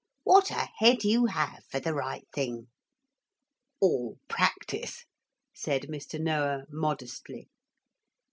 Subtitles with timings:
[0.23, 2.69] 'What a head you have for the right thing.'
[3.79, 5.05] 'All practice,'
[5.53, 6.19] said Mr.
[6.19, 7.51] Noah modestly.